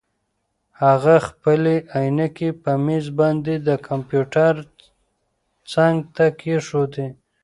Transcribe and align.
هغه 0.81 1.15
خپلې 1.27 1.75
عینکې 1.97 2.49
په 2.63 2.71
مېز 2.85 3.05
باندې 3.19 3.53
د 3.67 3.69
کمپیوټر 3.87 4.53
څنګ 5.71 5.95
ته 6.15 6.25
کېښودې. 6.39 7.07